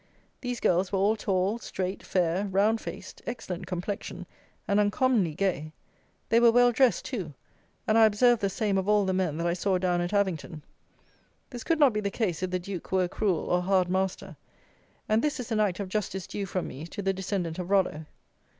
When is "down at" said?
9.77-10.09